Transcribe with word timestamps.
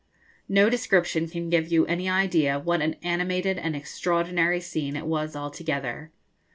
No 0.49 0.67
description 0.67 1.27
can 1.29 1.51
give 1.51 1.71
you 1.71 1.85
any 1.85 2.09
idea 2.09 2.57
what 2.57 2.81
an 2.81 2.95
animated 3.03 3.59
and 3.59 3.75
extraordinary 3.75 4.59
scene 4.59 4.95
it 4.95 5.05
was 5.05 5.35
altogether. 5.35 6.11